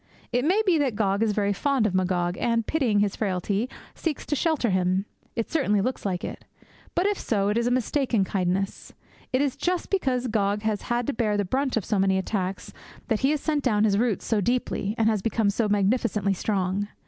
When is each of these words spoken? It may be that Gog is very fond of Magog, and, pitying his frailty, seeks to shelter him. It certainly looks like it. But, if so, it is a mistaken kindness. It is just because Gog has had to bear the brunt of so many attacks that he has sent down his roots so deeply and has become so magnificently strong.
It 0.31 0.43
may 0.43 0.63
be 0.65 0.79
that 0.79 0.95
Gog 0.95 1.21
is 1.21 1.31
very 1.31 1.53
fond 1.53 1.85
of 1.85 1.93
Magog, 1.93 2.35
and, 2.39 2.65
pitying 2.65 3.01
his 3.01 3.15
frailty, 3.15 3.69
seeks 3.93 4.25
to 4.25 4.35
shelter 4.35 4.71
him. 4.71 5.05
It 5.35 5.51
certainly 5.51 5.79
looks 5.79 6.07
like 6.07 6.23
it. 6.23 6.43
But, 6.95 7.05
if 7.05 7.19
so, 7.19 7.49
it 7.49 7.55
is 7.59 7.67
a 7.67 7.69
mistaken 7.69 8.23
kindness. 8.23 8.93
It 9.31 9.41
is 9.43 9.55
just 9.55 9.91
because 9.91 10.25
Gog 10.25 10.63
has 10.63 10.81
had 10.89 11.05
to 11.05 11.13
bear 11.13 11.37
the 11.37 11.45
brunt 11.45 11.77
of 11.77 11.85
so 11.85 11.99
many 11.99 12.17
attacks 12.17 12.73
that 13.09 13.19
he 13.19 13.29
has 13.29 13.41
sent 13.41 13.63
down 13.63 13.83
his 13.83 13.99
roots 13.99 14.25
so 14.25 14.41
deeply 14.41 14.95
and 14.97 15.07
has 15.07 15.21
become 15.21 15.51
so 15.51 15.69
magnificently 15.69 16.33
strong. 16.33 16.87